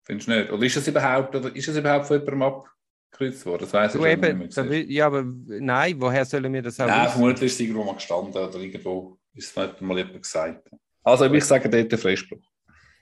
Findest 0.02 0.28
du 0.28 0.32
nicht? 0.32 0.50
Oder 0.50 0.66
ist 0.66 0.76
es 0.76 0.88
überhaupt, 0.88 1.36
oder 1.36 1.54
ist 1.54 1.68
es 1.68 1.76
überhaupt 1.76 2.06
von 2.08 2.18
jemandem 2.18 2.42
abgekreuzt 2.42 3.46
worden? 3.46 3.60
Das 3.60 3.72
weiß 3.72 3.94
ich 3.94 4.04
eben, 4.04 4.38
nicht 4.38 4.56
mehr. 4.56 4.90
ja, 4.90 5.06
aber 5.06 5.22
nein, 5.24 6.00
woher 6.00 6.24
sollen 6.24 6.52
wir 6.52 6.62
das 6.62 6.80
auch 6.80 6.88
Nein, 6.88 7.08
vermutlich 7.10 7.42
ist 7.42 7.52
es 7.52 7.60
irgendwo 7.60 7.84
mal 7.84 7.94
gestanden 7.94 8.34
oder 8.34 8.58
irgendwo 8.58 9.16
ist 9.34 9.50
es 9.50 9.56
nicht 9.56 9.80
mal 9.82 9.96
jemand 9.98 10.20
gesagt. 10.20 10.68
Also 11.04 11.32
ich 11.32 11.44
sage 11.44 11.70
dort 11.70 11.92
der 11.92 11.98
Freispruch. 11.98 12.42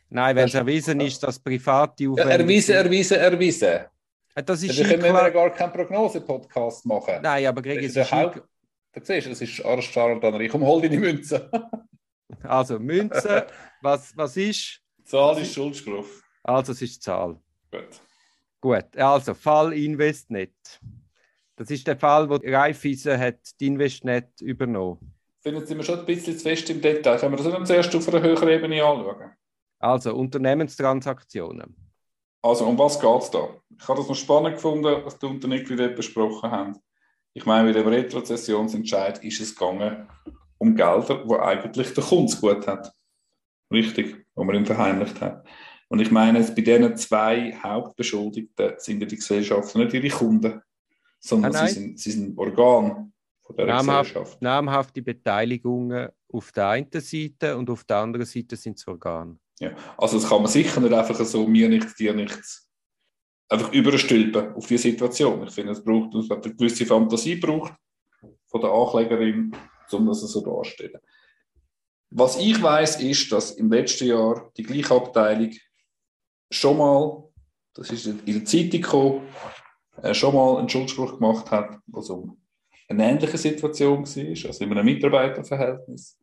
Nein, 0.08 0.36
wenn 0.36 0.46
es 0.46 0.54
erwiesen 0.54 1.00
ist, 1.00 1.22
dass 1.22 1.38
private 1.38 2.04
Ja, 2.04 2.10
Aufwendungen 2.10 2.40
erwiesen, 2.40 2.66
sind- 2.66 2.76
erwiesen, 2.76 3.16
erwiesen. 3.18 3.68
Äh, 4.34 4.42
Das 4.44 4.62
ist 4.62 4.70
Also 4.70 4.82
können 4.84 5.02
wir 5.02 5.10
klar. 5.10 5.30
gar 5.30 5.50
keinen 5.50 5.72
Prognose-Podcast 5.72 6.86
machen. 6.86 7.14
Nein, 7.22 7.46
aber 7.46 7.62
Greg, 7.62 7.82
es 7.82 7.96
ist 7.96 8.12
Haupt- 8.12 8.42
Da 8.92 9.00
siehst 9.02 9.26
du, 9.26 9.30
das 9.30 9.40
ist 9.40 9.64
Arscharltanerei. 9.64 10.48
Komm, 10.48 10.62
hol 10.64 10.80
deine 10.82 10.98
Münze. 10.98 11.50
Also 12.42 12.78
Münze, 12.80 13.46
was, 13.80 14.16
was 14.16 14.36
ist? 14.36 14.80
Zahl 15.04 15.38
ist 15.40 15.54
Schuldspruch. 15.54 16.06
Also 16.42 16.72
es 16.72 16.82
ist 16.82 17.00
Zahl. 17.02 17.38
Gut. 17.70 18.00
Gut, 18.60 18.96
also 18.96 19.32
Fall 19.34 19.72
Investnet. 19.74 20.52
Das 21.54 21.70
ist 21.70 21.86
der 21.86 21.96
Fall, 21.96 22.28
wo 22.28 22.34
Raiffeisen 22.42 23.16
hat 23.18 23.38
die 23.60 23.68
Investnet 23.68 24.40
übernommen. 24.40 25.14
Finden 25.40 25.64
Sie 25.64 25.74
mir 25.76 25.84
schon 25.84 26.00
ein 26.00 26.06
bisschen 26.06 26.36
zu 26.36 26.42
fest 26.42 26.68
im 26.70 26.80
Detail. 26.80 27.16
Können 27.18 27.32
wir 27.38 27.42
das 27.44 27.52
dann 27.52 27.64
zuerst 27.64 27.94
auf 27.94 28.08
einer 28.08 28.20
höheren 28.22 28.48
Ebene 28.48 28.82
anschauen? 28.84 29.30
Also 29.78 30.14
Unternehmenstransaktionen. 30.14 31.76
Also, 32.42 32.66
um 32.66 32.78
was 32.78 33.00
geht 33.00 33.22
es 33.22 33.30
da? 33.30 33.48
Ich 33.76 33.88
habe 33.88 33.98
das 33.98 34.08
noch 34.08 34.14
spannend 34.14 34.54
gefunden, 34.54 35.04
was 35.04 35.18
die 35.18 35.26
Unternehmer 35.26 35.88
besprochen 35.88 36.50
haben. 36.50 36.78
Ich 37.34 37.44
meine, 37.44 37.72
bei 37.72 37.78
dem 37.78 37.88
Retrozessionsentscheid 37.88 39.22
ist 39.24 39.40
es 39.40 39.54
gegangen 39.54 40.08
um 40.58 40.74
Gelder, 40.74 41.24
die 41.24 41.34
eigentlich 41.34 41.92
der 41.92 42.04
Kunde 42.04 42.34
gut 42.36 42.66
hat. 42.66 42.92
Richtig, 43.70 44.24
wo 44.34 44.44
man 44.44 44.56
ihn 44.56 44.66
verheimlicht 44.66 45.20
hat. 45.20 45.46
Und 45.88 46.00
ich 46.00 46.10
meine, 46.10 46.40
bei 46.40 46.62
diesen 46.62 46.96
zwei 46.96 47.52
Hauptbeschuldigten 47.62 48.74
sind 48.78 49.00
ja 49.00 49.06
die 49.06 49.16
Gesellschaften 49.16 49.80
nicht 49.80 49.94
ihre 49.94 50.08
Kunden, 50.08 50.60
sondern 51.20 51.52
nein. 51.52 51.68
sie, 51.68 51.74
sind, 51.74 52.00
sie 52.00 52.10
sind 52.12 52.38
Organ 52.38 53.12
von 53.42 53.56
dieser 53.56 53.66
Namhaft, 53.68 54.14
Gesellschaft. 54.14 54.42
namhafte 54.42 55.02
Beteiligungen 55.02 56.08
auf 56.32 56.52
der 56.52 56.68
einen 56.68 56.90
Seite 56.92 57.56
und 57.56 57.70
auf 57.70 57.84
der 57.84 57.98
anderen 57.98 58.26
Seite 58.26 58.56
sind 58.56 58.78
es 58.78 58.88
Organe. 58.88 59.38
Ja. 59.58 59.74
Also 59.96 60.18
das 60.18 60.28
kann 60.28 60.42
man 60.42 60.50
sicher 60.50 60.80
nicht 60.80 60.92
einfach 60.92 61.18
so 61.24 61.46
mir 61.46 61.68
nichts, 61.68 61.94
dir 61.94 62.14
nichts 62.14 62.66
einfach 63.48 63.72
überstülpen 63.72 64.54
auf 64.54 64.66
die 64.66 64.78
Situation. 64.78 65.46
Ich 65.46 65.54
finde, 65.54 65.72
es 65.72 65.82
braucht 65.82 66.14
es 66.14 66.28
hat 66.30 66.44
eine 66.44 66.54
gewisse 66.54 66.86
Fantasie 66.86 67.36
braucht 67.36 67.74
von 68.46 68.60
der 68.60 68.70
Anklägerin, 68.70 69.54
um 69.92 70.06
das 70.06 70.20
so 70.20 70.40
darzustellen. 70.40 71.00
Was 72.10 72.38
ich 72.38 72.60
weiß, 72.60 73.00
ist, 73.02 73.30
dass 73.32 73.52
im 73.52 73.70
letzten 73.70 74.06
Jahr 74.06 74.50
die 74.56 74.62
gleiche 74.62 74.94
Abteilung 74.94 75.52
schon 76.50 76.78
mal, 76.78 77.24
das 77.74 77.90
ist 77.90 78.06
in 78.06 78.24
der 78.24 78.44
Zeitung 78.44 78.80
gekommen, 78.80 79.28
äh, 80.02 80.14
schon 80.14 80.34
mal 80.34 80.58
einen 80.58 80.68
Schuldspruch 80.68 81.18
gemacht 81.18 81.50
hat, 81.50 81.78
was 81.86 82.10
um 82.10 82.40
eine 82.88 83.10
ähnliche 83.10 83.38
Situation 83.38 84.06
war, 84.06 84.48
also 84.48 84.64
in 84.64 84.72
einem 84.72 84.84
Mitarbeiterverhältnis, 84.84 86.18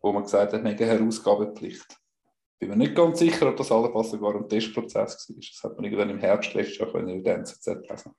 wo 0.00 0.12
man 0.12 0.22
gesagt 0.22 0.54
hat, 0.54 0.62
man 0.62 0.72
hat 0.72 0.80
eine 0.80 0.90
Herausgabepflicht. 0.90 1.98
Bin 2.58 2.70
mir 2.70 2.76
nicht 2.76 2.94
ganz 2.94 3.20
sicher, 3.20 3.48
ob 3.48 3.56
das 3.56 3.70
allenfalls 3.70 4.10
sogar 4.10 4.34
ein 4.34 4.48
Testprozess 4.48 5.28
war. 5.28 5.36
Das 5.36 5.62
hat 5.62 5.76
man 5.76 5.84
irgendwann 5.84 6.10
im 6.10 6.18
Herbst 6.18 6.54
letztes 6.54 6.78
Jahr 6.78 6.90
können 6.90 7.08
in 7.08 7.22
der 7.22 7.36
NZZ 7.36 7.66
lesen. 7.88 8.12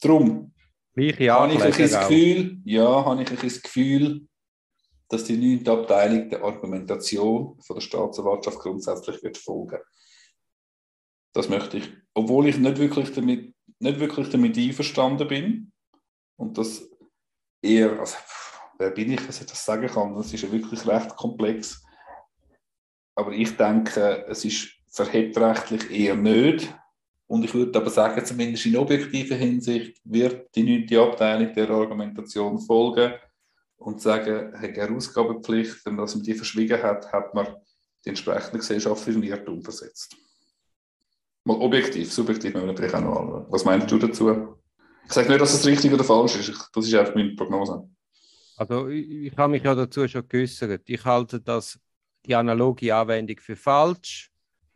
Darum 0.00 0.54
habe 0.96 1.06
ich 1.06 1.62
ein 1.62 1.72
das. 1.78 2.08
Gefühl, 2.08 2.58
ja, 2.64 3.04
habe 3.04 3.22
ich 3.22 3.30
ein 3.30 3.38
das 3.40 3.62
Gefühl, 3.62 4.26
dass 5.08 5.24
die 5.24 5.36
neunte 5.36 5.72
Abteilung 5.72 6.28
der 6.28 6.42
Argumentation 6.42 7.58
von 7.60 7.76
der 7.76 7.80
Staatsanwaltschaft 7.80 8.58
grundsätzlich 8.58 9.22
wird 9.22 9.38
folgen. 9.38 9.78
Das 11.32 11.48
möchte 11.48 11.78
ich, 11.78 11.92
obwohl 12.14 12.48
ich 12.48 12.58
nicht 12.58 12.78
wirklich 12.78 13.12
damit, 13.12 13.54
nicht 13.78 14.00
wirklich 14.00 14.28
damit 14.30 14.58
einverstanden 14.58 15.28
bin 15.28 15.72
und 16.36 16.58
das 16.58 16.90
eher, 17.62 17.98
also, 18.00 18.16
wer 18.78 18.90
bin 18.90 19.12
ich, 19.12 19.24
dass 19.24 19.40
ich 19.40 19.46
das 19.46 19.64
sagen 19.64 19.86
kann, 19.86 20.14
das 20.16 20.32
ist 20.32 20.42
ja 20.42 20.50
wirklich 20.50 20.86
recht 20.86 21.16
komplex. 21.16 21.84
Aber 23.18 23.32
ich 23.32 23.56
denke, 23.56 24.24
es 24.28 24.44
ist 24.44 24.68
verhebtrechtlich 24.86 25.90
eher 25.90 26.14
nicht. 26.14 26.72
Und 27.26 27.44
ich 27.44 27.52
würde 27.52 27.76
aber 27.76 27.90
sagen, 27.90 28.24
zumindest 28.24 28.66
in 28.66 28.76
objektiver 28.76 29.34
Hinsicht 29.34 30.00
wird 30.04 30.54
die 30.54 30.62
neunte 30.62 31.02
Abteilung 31.02 31.52
der 31.52 31.68
Argumentation 31.68 32.60
folgen 32.60 33.14
und 33.76 34.00
sagen, 34.00 34.54
eine 34.54 34.96
Ausgabepflicht, 34.96 35.84
wenn 35.84 35.96
man 35.96 36.06
die 36.06 36.34
verschwiegen 36.34 36.80
hat, 36.80 37.12
hat 37.12 37.34
man 37.34 37.48
die 38.04 38.10
entsprechende 38.10 38.58
Gesellschaft 38.58 39.08
in 39.08 39.24
Irrtum 39.24 39.64
versetzt. 39.64 40.14
Mal 41.42 41.56
objektiv, 41.56 42.12
subjektiv 42.12 42.54
müssen 42.54 42.66
wir 42.66 42.72
natürlich 42.72 42.94
auch 42.94 43.00
noch 43.00 43.16
anschauen. 43.16 43.46
Was 43.48 43.64
meinst 43.64 43.90
du 43.90 43.98
dazu? 43.98 44.54
Ich 45.06 45.12
sage 45.12 45.28
nicht, 45.28 45.40
dass 45.40 45.54
es 45.54 45.66
richtig 45.66 45.92
oder 45.92 46.04
falsch 46.04 46.36
ist. 46.36 46.70
Das 46.72 46.86
ist 46.86 46.94
einfach 46.94 47.16
meine 47.16 47.34
Prognose. 47.34 47.90
Also 48.56 48.86
ich, 48.86 49.10
ich 49.10 49.36
habe 49.36 49.50
mich 49.50 49.64
ja 49.64 49.74
dazu 49.74 50.06
schon 50.06 50.28
geäußert. 50.28 50.82
Ich 50.88 51.04
halte 51.04 51.40
das, 51.40 51.80
die 52.28 52.34
analoge 52.34 52.94
Anwendung 52.94 53.38
für 53.40 53.56
falsch. 53.56 54.30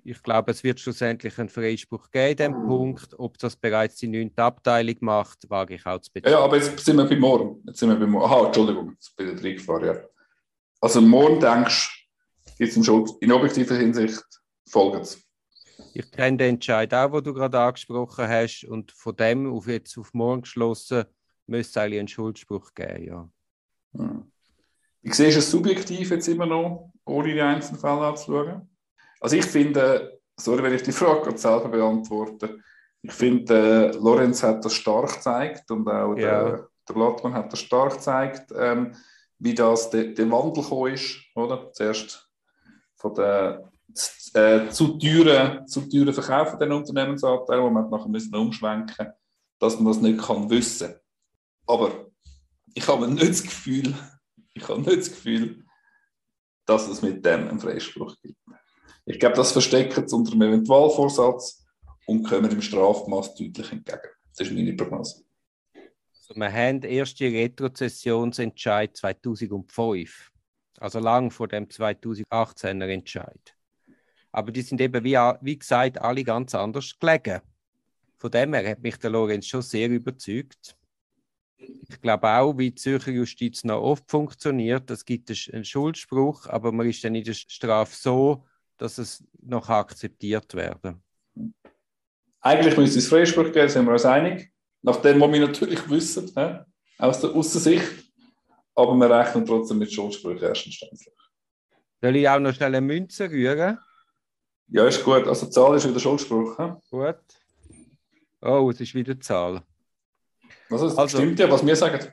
Ich 0.04 0.20
glaube, 0.22 0.50
es 0.50 0.64
wird 0.64 0.80
schlussendlich 0.80 1.38
einen 1.38 1.48
Freispruch 1.48 2.10
geben 2.10 2.36
dem 2.36 2.52
Punkt. 2.66 3.14
Ob 3.18 3.38
das 3.38 3.54
bereits 3.54 3.96
die 3.96 4.08
neunte 4.08 4.42
Abteilung 4.42 4.96
macht, 5.00 5.48
wage 5.48 5.74
ich 5.74 5.86
auch 5.86 6.00
zu 6.00 6.10
bezweifeln. 6.12 6.40
ja, 6.40 6.44
aber 6.44 6.56
jetzt 6.56 6.84
sind 6.84 6.96
wir 6.96 7.04
bei 7.04 7.16
morgen. 7.16 7.62
Jetzt 7.66 7.78
sind 7.78 7.88
wir 7.90 7.96
bei 7.96 8.06
morgen. 8.06 8.24
Aha, 8.24 8.46
Entschuldigung, 8.46 8.90
jetzt 8.92 9.16
bin 9.16 9.36
ich 9.36 9.44
reingefahren, 9.44 9.84
ja. 9.84 10.02
Also 10.80 11.00
morgen 11.00 11.38
denkst 11.38 12.08
du, 12.58 12.64
gibt 12.64 12.76
es 12.76 12.88
in 13.20 13.32
objektiver 13.32 13.76
Hinsicht 13.76 14.24
folgendes. 14.68 15.22
Ich 15.94 16.10
kenne 16.10 16.38
den 16.38 16.54
Entscheid 16.54 16.92
auch, 16.94 17.12
den 17.12 17.24
du 17.24 17.34
gerade 17.34 17.60
angesprochen 17.60 18.26
hast. 18.26 18.64
Und 18.64 18.90
von 18.90 19.14
dem 19.14 19.52
auf 19.52 19.68
jetzt 19.68 19.96
auf 19.98 20.12
morgen 20.14 20.42
geschlossen, 20.42 21.04
müsste 21.46 21.78
es 21.78 21.84
eigentlich 21.84 21.98
einen 22.00 22.08
Schuldspruch 22.08 22.74
geben. 22.74 23.04
Ja. 23.04 23.28
Hm. 23.94 24.31
Ich 25.02 25.14
sehe 25.14 25.28
es 25.28 25.50
subjektiv 25.50 26.10
jetzt 26.10 26.28
immer 26.28 26.46
noch, 26.46 26.92
ohne 27.04 27.32
die 27.32 27.40
einzelnen 27.40 27.80
Fälle 27.80 28.06
anzuschauen. 28.06 28.68
Also 29.20 29.36
ich 29.36 29.44
finde, 29.44 30.20
sorry, 30.36 30.62
wenn 30.62 30.74
ich 30.74 30.82
die 30.82 30.92
Frage 30.92 31.22
gerade 31.22 31.38
selber 31.38 31.68
beantworte, 31.68 32.58
ich 33.02 33.12
finde, 33.12 33.90
äh, 33.92 33.96
Lorenz 33.96 34.42
hat 34.42 34.64
das 34.64 34.74
stark 34.74 35.14
gezeigt 35.14 35.70
und 35.70 35.88
auch 35.88 36.16
Ja. 36.16 36.44
der, 36.44 36.68
der 36.88 36.94
Blattmann 36.94 37.34
hat 37.34 37.52
das 37.52 37.60
stark 37.60 37.94
gezeigt, 37.94 38.52
ähm, 38.56 38.94
wie 39.38 39.54
das 39.54 39.90
der, 39.90 40.04
der 40.04 40.30
Wandel 40.30 40.62
gekommen 40.62 40.94
ist, 40.94 41.16
oder? 41.34 41.72
Zuerst 41.72 42.30
von 42.94 43.14
der 43.14 43.72
äh, 44.34 44.68
zu 44.70 44.98
teuren, 44.98 45.66
zu 45.66 45.80
teuren 45.82 46.14
Verkauf 46.14 46.50
von 46.50 46.60
den 46.60 46.72
Unternehmensanteilen, 46.72 47.64
wo 47.64 47.70
man 47.70 47.90
nachher 47.90 48.08
müssen 48.08 48.34
umschwenken 48.34 49.12
dass 49.58 49.78
man 49.78 49.92
das 49.92 50.02
nicht 50.02 50.20
kann 50.20 50.50
wissen. 50.50 50.92
Aber 51.68 52.10
ich 52.74 52.86
habe 52.88 53.06
nicht 53.06 53.28
das 53.30 53.44
Gefühl, 53.44 53.94
ich 54.54 54.68
habe 54.68 54.80
nicht 54.80 54.98
das 54.98 55.10
Gefühl, 55.10 55.64
dass 56.66 56.88
es 56.88 57.02
mit 57.02 57.24
dem 57.24 57.48
einen 57.48 57.60
Freispruch 57.60 58.16
gibt. 58.22 58.36
Ich 59.04 59.18
glaube, 59.18 59.36
das 59.36 59.52
versteckt 59.52 59.98
es 59.98 60.12
unter 60.12 60.30
dem 60.30 60.42
Eventualvorsatz 60.42 61.66
und 62.06 62.22
kommen 62.22 62.50
im 62.50 62.62
Strafmaß 62.62 63.34
deutlich 63.34 63.72
entgegen. 63.72 64.00
Das 64.36 64.46
ist 64.46 64.54
meine 64.54 64.74
Prognose. 64.74 65.24
Also 66.12 66.34
wir 66.36 66.52
haben 66.52 66.80
den 66.80 66.90
ersten 66.92 67.24
Retrozessionsentscheid 67.24 68.96
2005. 68.96 70.30
Also 70.78 70.98
lang 71.00 71.30
vor 71.30 71.48
dem 71.48 71.66
2018er 71.66 72.88
Entscheid. 72.88 73.56
Aber 74.30 74.50
die 74.50 74.62
sind 74.62 74.80
eben, 74.80 75.04
wie, 75.04 75.18
wie 75.40 75.58
gesagt, 75.58 76.00
alle 76.00 76.24
ganz 76.24 76.54
anders 76.54 76.98
gelegen. 76.98 77.40
Von 78.16 78.30
dem 78.30 78.54
her 78.54 78.70
hat 78.70 78.80
mich 78.80 78.96
der 78.96 79.10
Lorenz 79.10 79.46
schon 79.46 79.62
sehr 79.62 79.88
überzeugt. 79.88 80.76
Ich 81.88 82.00
glaube 82.00 82.28
auch, 82.28 82.56
wie 82.56 82.70
die 82.70 82.74
Zürcher 82.74 83.10
Justiz 83.10 83.64
noch 83.64 83.80
oft 83.80 84.10
funktioniert, 84.10 84.90
es 84.90 85.04
gibt 85.04 85.30
einen 85.52 85.64
Schuldspruch, 85.64 86.46
aber 86.46 86.72
man 86.72 86.88
ist 86.88 87.04
dann 87.04 87.14
in 87.14 87.24
der 87.24 87.34
Strafe 87.34 87.94
so, 87.94 88.44
dass 88.78 88.98
es 88.98 89.24
noch 89.42 89.68
akzeptiert 89.68 90.54
werden. 90.54 91.02
Eigentlich 92.40 92.76
müsste 92.76 92.98
es 92.98 93.08
Freispruch 93.08 93.52
geben, 93.52 93.68
sind 93.68 93.84
wir 93.84 93.92
uns 93.92 94.04
einig. 94.04 94.50
Nachdem, 94.82 95.20
was 95.20 95.32
wir 95.32 95.40
natürlich 95.40 95.88
wissen, 95.88 96.32
hä? 96.34 96.60
aus 96.98 97.20
der 97.20 97.30
Aussicht. 97.30 98.12
Aber 98.74 98.94
wir 98.94 99.10
rechnen 99.10 99.44
trotzdem 99.44 99.78
mit 99.78 99.92
Schuldspruch 99.92 100.40
erstinstanzlich. 100.40 101.14
Soll 102.00 102.16
ich 102.16 102.28
auch 102.28 102.38
noch 102.38 102.54
schnell 102.54 102.74
eine 102.74 102.80
Münze 102.80 103.30
rühren? 103.30 103.78
Ja, 104.68 104.86
ist 104.86 105.04
gut. 105.04 105.26
Also 105.26 105.46
die 105.46 105.52
Zahl 105.52 105.76
ist 105.76 105.86
wieder 105.86 106.00
Schuldspruch. 106.00 106.58
Hä? 106.58 106.72
Gut. 106.90 107.20
Oh, 108.40 108.70
es 108.70 108.80
ist 108.80 108.94
wieder 108.94 109.14
die 109.14 109.20
Zahl. 109.20 109.62
Also, 110.72 110.88
das 110.88 110.98
Also- 110.98 111.18
stimmt 111.18 111.38
ja, 111.38 111.50
was 111.50 111.64
wir 111.64 111.76
sagen. 111.76 112.06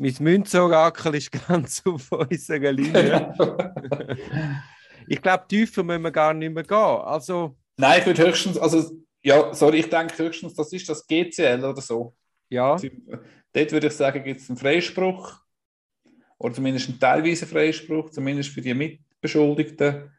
Mein 0.00 0.14
Münzorakel 0.20 1.14
ist 1.16 1.30
ganz 1.48 1.82
auf 1.84 2.10
unserer 2.12 2.72
Linie. 2.72 3.34
ich 5.08 5.20
glaube, 5.20 5.44
tiefer 5.48 5.82
müssen 5.82 6.02
wir 6.02 6.10
gar 6.12 6.34
nicht 6.34 6.52
mehr 6.54 6.62
gehen. 6.62 6.76
Also, 6.76 7.56
Nein, 7.76 8.00
ich 8.00 8.06
würde 8.06 8.26
höchstens, 8.26 8.58
also, 8.58 8.90
ja, 9.22 9.52
sorry, 9.54 9.78
ich 9.78 9.90
denke 9.90 10.16
höchstens, 10.18 10.54
das 10.54 10.72
ist 10.72 10.88
das 10.88 11.06
GCL 11.06 11.64
oder 11.64 11.80
so. 11.80 12.14
ja, 12.48 12.76
Dort 13.52 13.72
würde 13.72 13.86
ich 13.88 13.92
sagen, 13.94 14.22
gibt 14.22 14.40
es 14.40 14.48
einen 14.50 14.58
Freispruch 14.58 15.40
oder 16.38 16.54
zumindest 16.54 16.88
einen 16.90 17.00
teilweisen 17.00 17.48
Freispruch, 17.48 18.10
zumindest 18.10 18.50
für 18.50 18.60
die 18.60 18.74
Mitbeschuldigten. 18.74 20.12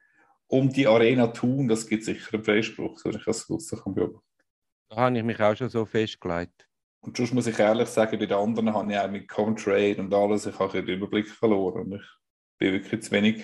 Um 0.48 0.70
die 0.74 0.88
Arena 0.88 1.28
tun, 1.28 1.68
das 1.68 1.86
gibt 1.88 2.04
sicher 2.04 2.34
einen 2.34 2.44
Freispruch, 2.44 2.98
so 2.98 3.12
ich 3.12 3.24
das 3.24 3.46
kann 3.48 3.94
beobachten. 3.94 4.26
da 4.90 4.96
habe 4.96 5.18
ich 5.18 5.24
mich 5.24 5.40
auch 5.40 5.56
schon 5.56 5.70
so 5.70 5.86
festgelegt. 5.86 6.68
Und 7.02 7.16
sonst 7.16 7.34
muss 7.34 7.48
ich 7.48 7.58
ehrlich 7.58 7.88
sagen, 7.88 8.20
bei 8.20 8.26
den 8.26 8.38
anderen 8.38 8.74
habe 8.74 8.92
ich 8.92 9.00
auch 9.00 9.10
mit 9.10 9.28
Comtrade 9.28 9.98
und 9.98 10.14
alles, 10.14 10.46
ich 10.46 10.60
habe 10.60 10.84
den 10.84 10.98
Überblick 10.98 11.30
verloren 11.30 11.94
und 11.94 11.94
ich 11.94 12.08
bin 12.58 12.74
wirklich 12.74 13.04
zu 13.04 13.12
wenig, 13.12 13.38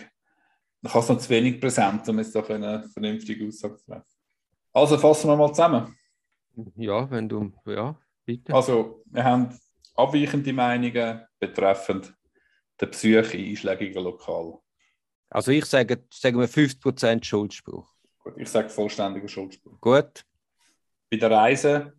ich 0.81 0.93
habe 0.93 0.99
es 0.99 1.09
noch 1.09 1.17
zu 1.17 1.29
wenig 1.29 1.61
präsent, 1.61 2.07
um 2.09 2.17
jetzt 2.19 2.35
da 2.35 2.43
eine 2.43 2.87
vernünftige 2.89 3.47
Aussage 3.47 3.77
zu 3.77 3.85
treffen. 3.85 4.05
Also 4.73 4.97
fassen 4.97 5.29
wir 5.29 5.37
mal 5.37 5.49
zusammen. 5.53 5.97
Ja, 6.75 7.09
wenn 7.09 7.29
du, 7.29 7.53
ja, 7.65 7.97
bitte. 8.25 8.53
Also, 8.53 9.03
wir 9.05 9.23
haben 9.23 9.57
abweichende 9.95 10.53
Meinungen 10.53 11.21
betreffend 11.39 12.13
der 12.79 12.87
Psyche 12.87 13.37
einschlägiger 13.37 14.01
Lokal. 14.01 14.59
Also 15.29 15.51
ich 15.51 15.65
sage, 15.65 16.03
sagen 16.11 16.39
wir 16.39 16.47
50% 16.47 17.23
Schuldspruch. 17.23 17.89
Gut, 18.19 18.33
ich 18.37 18.49
sage 18.49 18.69
vollständiger 18.69 19.27
Schuldspruch. 19.27 19.79
Gut, 19.79 20.25
Bei 21.09 21.17
der 21.17 21.31
Reise 21.31 21.93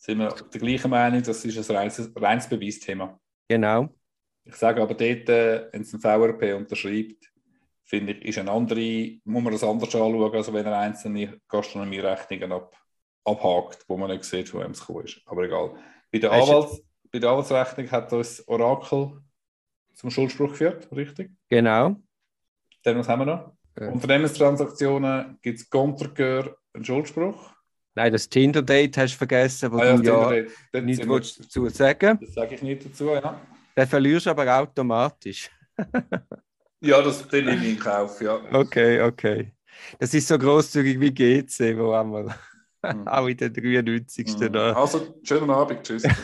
sind 0.00 0.18
wir 0.18 0.28
der 0.28 0.60
gleichen 0.60 0.90
Meinung, 0.90 1.22
das 1.22 1.44
ist 1.44 1.70
ein 1.70 1.76
reines, 1.76 2.10
reines 2.16 2.48
Beweisthema. 2.48 3.20
genau. 3.48 3.88
Ich 4.42 4.56
sage 4.56 4.80
aber 4.80 4.94
dort, 4.94 5.28
äh, 5.28 5.68
wenn 5.70 5.82
es 5.82 5.92
ein 5.92 6.00
VRP 6.00 6.56
unterschreibt, 6.56 7.30
finde 7.84 8.14
ich, 8.14 8.24
ist 8.24 8.38
eine 8.38 8.50
andere, 8.50 9.18
muss 9.24 9.42
man 9.42 9.52
das 9.52 9.62
anders 9.62 9.94
anschauen, 9.94 10.34
als 10.34 10.52
wenn 10.52 10.66
er 10.66 10.78
einzelne 10.78 11.38
Gastronomierechnungen 11.46 12.50
ab, 12.50 12.74
abhakt, 13.24 13.84
wo 13.86 13.98
man 13.98 14.10
nicht 14.10 14.24
sieht, 14.24 14.52
wem 14.54 14.70
es 14.70 14.80
gekommen 14.80 15.04
ist. 15.04 15.20
Aber 15.26 15.42
egal. 15.42 15.74
Bei 16.10 16.18
der, 16.18 16.32
Anwalts, 16.32 16.82
bei 17.12 17.18
der 17.18 17.30
Anwaltsrechnung 17.30 17.90
hat 17.90 18.12
uns 18.14 18.48
Orakel 18.48 19.20
zum 19.92 20.10
Schuldspruch 20.10 20.50
geführt, 20.50 20.88
richtig? 20.90 21.30
Genau. 21.50 21.96
Dann 22.82 22.98
was 22.98 23.08
haben 23.08 23.20
wir 23.20 23.26
noch? 23.26 23.52
Ja. 23.78 23.88
Unternehmenstransaktionen 23.90 25.38
gibt 25.42 25.58
es 25.58 25.68
Contergeur 25.68 26.56
einen 26.72 26.84
Schuldspruch. 26.84 27.52
Nein, 28.00 28.12
das 28.14 28.30
Tinder-Date 28.30 28.96
hast 28.96 29.12
du 29.12 29.18
vergessen, 29.18 29.70
wo 29.70 29.76
Ah 29.76 29.94
du 29.94 30.02
ja 30.02 30.46
dort 30.72 30.84
nichts 30.86 31.06
willst 31.06 31.38
dazu 31.38 31.68
sagen 31.68 32.18
Das 32.18 32.32
sage 32.32 32.54
ich 32.54 32.62
nicht 32.62 32.86
dazu, 32.86 33.08
ja. 33.10 33.38
Den 33.76 33.86
verlierst 33.86 34.24
du 34.24 34.30
aber 34.30 34.58
automatisch. 34.58 35.50
Ja, 36.82 37.02
das 37.02 37.28
den 37.28 37.44
nehme 37.44 37.62
ich 37.62 37.72
in 37.74 37.78
Kauf, 37.78 38.22
ja. 38.22 38.40
Okay, 38.52 39.02
okay. 39.02 39.52
Das 39.98 40.14
ist 40.14 40.26
so 40.28 40.38
großzügig 40.38 40.98
wie 40.98 41.12
GC, 41.12 41.76
wo 41.76 41.92
einmal 41.92 42.34
Mhm. 42.82 43.06
auch 43.06 43.26
in 43.26 43.36
der 43.36 43.50
93. 43.50 44.40
Mhm. 44.40 44.56
Also, 44.56 45.20
schönen 45.22 45.50
Abend, 45.50 45.82
tschüss. 45.82 46.04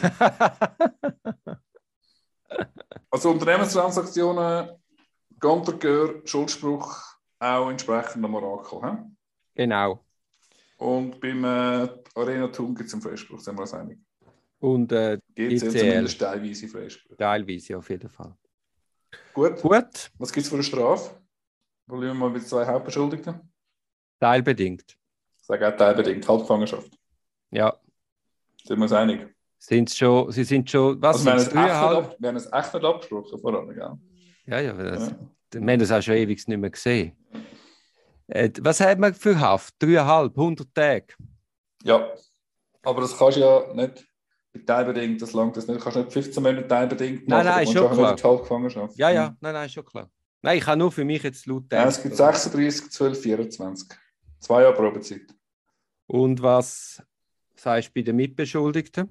Also 3.11 3.31
Unternehmenstransaktionen, 3.33 4.71
Contergeur, 5.39 6.23
Schuldspruch, 6.25 6.97
auch 7.39 7.69
entsprechend 7.69 8.25
am 8.25 8.35
Orakel. 8.35 8.81
He? 8.83 8.97
genau. 9.55 10.06
Und 10.77 11.21
beim 11.21 11.45
äh, 11.45 11.89
Arena 12.15 12.49
Thun 12.49 12.75
gibt 12.75 12.89
es 12.89 12.93
einen 12.95 13.03
Freispruch, 13.03 13.41
sind 13.41 13.57
wir 13.57 13.63
uns 13.63 13.73
einig. 13.75 13.99
Und 14.59 14.93
äh, 14.93 15.19
Gibt 15.35 15.53
es 15.53 15.61
zumindest 15.73 16.19
teilweise 16.21 16.69
Freispruch. 16.69 17.17
teilweise 17.17 17.77
auf 17.79 17.89
jeden 17.91 18.09
Fall. 18.09 18.35
Gut, 19.33 19.61
Gut, 19.63 20.11
was 20.19 20.33
gibt 20.33 20.45
es 20.45 20.49
für 20.49 20.57
eine 20.57 20.63
Strafe? 20.65 21.17
Wollen 21.87 22.03
wir 22.03 22.15
mal 22.15 22.31
mit 22.31 22.47
zwei 22.47 22.67
Hauptbeschuldigten? 22.67 23.41
teilbedingt. 24.19 24.97
Ich 25.39 25.47
sage 25.47 25.69
auch 25.69 25.77
teilbedingt, 25.77 26.27
Halbgefangenschaft. 26.27 26.91
Ja, 27.51 27.77
Sind 28.65 28.79
wir 28.79 28.83
uns 28.85 28.93
einig? 28.93 29.29
sind 29.59 29.91
schon, 29.91 30.31
sie 30.33 30.45
sind 30.45 30.71
schon, 30.71 31.01
was 31.01 31.17
Also 31.17 31.27
wir, 31.27 31.33
haben 31.33 31.39
sind 31.41 31.49
es 31.49 31.55
echt 31.55 31.55
nicht 31.57 31.67
dreieinhalb? 31.75 32.05
ab, 32.07 32.17
wir 32.19 32.29
haben 32.29 32.37
es 32.37 32.53
echt 32.53 32.75
nicht 32.75 32.85
abgesprochen 32.85 33.39
voran, 33.39 33.69
gell? 33.75 33.93
Ja, 34.47 34.61
ja, 34.61 34.73
das, 34.73 35.09
Ja. 35.11 35.19
wir 35.61 35.73
haben 35.73 35.81
das 35.81 35.91
auch 35.93 36.03
schon 36.03 36.15
ewig 36.15 36.47
nicht 36.49 36.59
mehr 36.59 36.71
gesehen. 36.71 37.13
Äh, 38.29 38.51
was 38.61 38.81
hat 38.81 38.99
man 38.99 39.15
für 39.15 39.39
Haft? 39.39 39.75
Dreieinhalb, 39.79 40.37
100 40.37 40.75
Tage? 40.75 41.07
Ja, 41.83 42.13
aber 42.83 43.01
das 43.03 43.17
kannst 43.17 43.37
du 43.37 43.41
ja 43.41 43.73
nicht 43.75 44.07
mit 44.53 44.67
teilbedingt, 44.67 45.21
das 45.23 45.33
langt 45.33 45.57
das 45.57 45.67
nicht. 45.67 45.79
Du 45.79 45.83
kannst 45.85 45.99
nicht 45.99 46.13
15 46.13 46.43
Monate 46.43 46.67
teilbedingt 46.67 47.29
Nein, 47.29 47.45
machen. 47.45 47.57
nein, 47.57 47.67
du 47.67 47.73
schon 47.73 47.93
klar. 47.93 48.17
Halbgefangenschaft. 48.23 48.97
Ja, 48.97 49.11
ja, 49.11 49.37
nein, 49.41 49.53
nein, 49.53 49.69
schon 49.69 49.85
klar. 49.85 50.11
Nein, 50.43 50.59
ich 50.59 50.67
habe 50.67 50.79
nur 50.79 50.91
für 50.93 51.05
mich 51.05 51.23
jetzt 51.23 51.47
laut 51.47 51.65
Ja, 51.73 51.87
es 51.87 52.03
gibt 52.03 52.17
36, 52.17 52.91
12, 52.91 53.21
24. 53.21 53.89
Zwei 54.41 54.63
Jahre 54.63 54.75
Probezeit. 54.75 55.27
Und 56.07 56.41
was 56.43 57.03
sagst 57.55 57.89
du 57.89 57.93
bei 57.95 58.03
den 58.03 58.17
Mitbeschuldigten? 58.17 59.11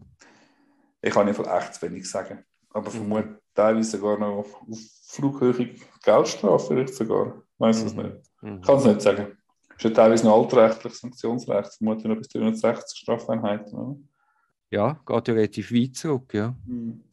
Ich 1.01 1.13
kann 1.13 1.25
nicht 1.25 1.36
von 1.36 1.45
echt 1.45 1.81
wenig 1.81 2.10
sagen. 2.10 2.43
Aber 2.69 2.89
Mhm. 2.89 2.95
vermute 2.95 3.41
teilweise 3.53 3.91
sogar 3.98 4.17
noch 4.17 4.38
auf, 4.38 4.55
auf 4.69 4.79
Flughöhe 5.07 5.75
Geldstrafe, 6.03 6.67
vielleicht 6.67 6.95
sogar. 6.95 7.41
Ich 7.55 7.59
weiß 7.59 7.83
es 7.83 7.93
Mhm. 7.95 8.01
nicht. 8.03 8.15
Mhm. 8.41 8.59
Ich 8.62 8.67
kann 8.67 8.77
es 8.77 8.85
nicht 8.85 9.01
sagen. 9.01 9.38
Es 9.69 9.75
ist 9.77 9.83
ja 9.83 9.89
teilweise 9.89 10.25
noch 10.25 10.41
altrechtliches 10.41 11.00
Sanktionsrecht, 11.01 11.74
vermutlich 11.75 12.05
noch 12.05 12.18
bis 12.18 12.27
360 12.29 12.98
Strafeinheiten. 13.00 13.74
Oder? 13.77 13.98
Ja, 14.72 15.00
geht 15.05 15.27
ja 15.27 15.33
relativ 15.33 15.72
weit 15.72 15.96
zurück, 15.96 16.33
ja. 16.33 16.55
Mhm. 16.65 17.03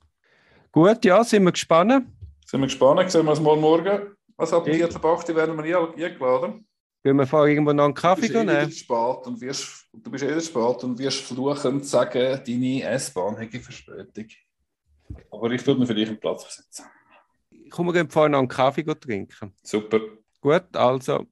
Gut, 0.71 1.05
ja, 1.05 1.23
sind 1.25 1.45
wir 1.45 1.53
gespannt. 1.53 2.07
Sind 2.47 2.61
wir 2.61 2.67
gespannt, 2.67 3.11
sehen 3.11 3.25
wir 3.25 3.31
uns 3.31 3.41
mal 3.41 3.57
morgen. 3.57 4.15
Also 4.37 4.57
ab 4.57 4.65
dem 4.65 4.79
Ja. 4.79 4.89
4. 4.89 5.05
Acht 5.05 5.29
werden 5.35 5.57
wir 5.57 5.63
nie 5.63 6.03
eingeladen. 6.05 6.67
Gehen 7.05 7.17
wir 7.17 7.27
vorher 7.27 7.53
irgendwo 7.53 7.73
noch 7.73 7.85
einen 7.85 7.95
Du 7.95 8.01
Kaffee 8.01 8.21
bist 8.23 8.35
eh 8.35 8.43
wieder 8.43 8.61
nehmen? 8.61 8.71
spät 8.71 9.27
und 9.27 9.41
wirst, 9.41 9.89
du 9.93 10.11
bist 10.11 10.25
eh 10.25 10.41
spät 10.41 10.85
und 10.85 10.99
wirst 10.99 11.21
fluchend 11.23 11.85
sagen, 11.85 12.41
deine 12.47 12.83
S-Bahn 12.85 13.37
hätte 13.39 13.59
Verspätung. 13.61 14.27
Aber 15.31 15.51
ich 15.51 15.67
würde 15.67 15.81
mir 15.81 15.87
für 15.87 15.95
dich 15.95 16.09
einen 16.09 16.21
Platz 16.21 16.45
versetzen. 16.45 16.87
Kommen 17.71 17.89
wir 17.89 17.93
gehen 18.01 18.09
vorher 18.11 18.29
noch 18.31 18.39
einen 18.39 18.49
Kaffee 18.49 18.85
trinken. 18.85 19.53
Super. 19.63 20.01
Gut, 20.43 20.77
also 20.77 21.27